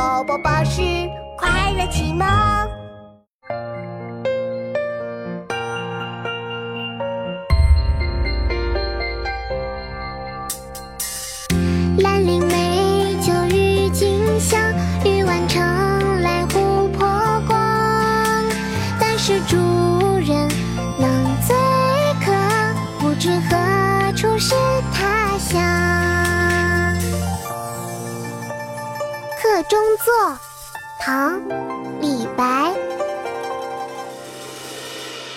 [0.00, 0.80] 宝宝巴士
[1.36, 2.79] 快乐启蒙。
[29.64, 30.38] 中作，
[31.00, 31.40] 唐·
[32.00, 32.72] 李白。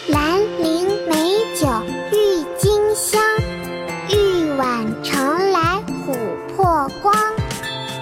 [0.07, 1.67] 兰陵美酒
[2.11, 3.21] 郁金香，
[4.09, 6.15] 玉碗盛来琥
[6.55, 7.13] 珀光。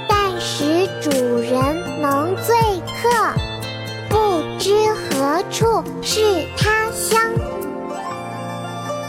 [0.07, 2.55] 但使主人能醉
[3.01, 3.09] 客，
[4.09, 7.19] 不知何处是他乡。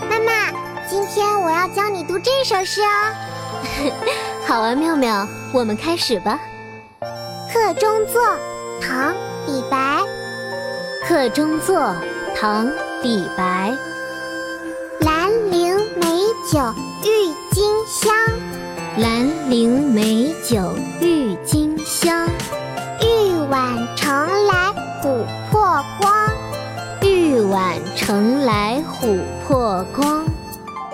[0.08, 0.50] 妈妈，
[0.88, 3.14] 今天我要教你读这首诗哦。
[4.46, 6.38] 好啊，妙妙，我们开始吧。
[7.52, 8.22] 客中作，
[8.80, 9.12] 唐·
[9.46, 10.02] 李白。
[11.06, 11.94] 客中作，
[12.34, 12.66] 唐·
[13.02, 13.76] 李白。
[15.00, 16.06] 兰陵美
[16.50, 16.58] 酒
[17.04, 18.14] 郁金香，
[18.96, 22.26] 兰陵美酒郁金香。
[23.02, 26.30] 玉碗盛来琥珀光，
[27.02, 30.24] 玉碗盛来琥珀光。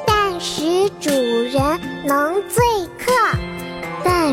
[0.04, 2.64] 但使主人能醉
[2.98, 3.12] 客，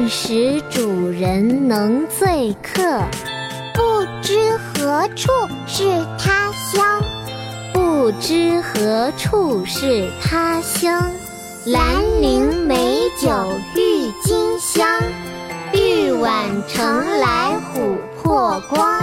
[0.06, 3.02] 但使主人能醉客，
[3.74, 5.32] 不知何处
[5.66, 5.84] 是
[6.20, 7.02] 他乡。
[7.74, 11.10] 不知何处是他乡。
[11.66, 13.32] 兰陵美酒
[13.76, 15.02] 郁金香，
[15.74, 19.02] 玉碗盛来琥珀光。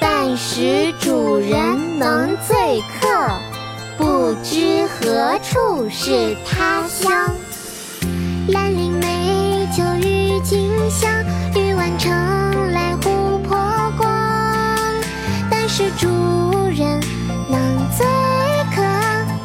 [0.00, 3.28] 但使主人能醉客，
[3.98, 7.30] 不知何处是他乡。
[10.92, 11.10] 香，
[11.54, 12.12] 玉碗盛
[12.72, 13.56] 来琥珀
[13.96, 14.06] 光。
[15.50, 16.06] 但使主
[16.68, 17.00] 人
[17.48, 18.04] 能醉
[18.74, 18.82] 客，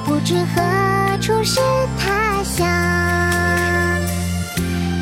[0.06, 1.62] 不知何处是
[1.98, 2.68] 他乡。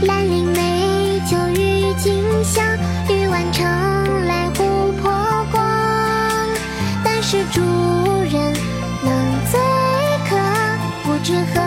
[0.03, 2.63] 兰陵美酒郁金香，
[3.09, 3.65] 玉碗盛
[4.27, 5.11] 来琥珀
[5.51, 5.63] 光。
[7.03, 7.59] 但使主
[8.29, 8.53] 人
[9.03, 9.11] 能
[9.51, 9.59] 醉
[10.29, 10.37] 客，
[11.03, 11.64] 不知何。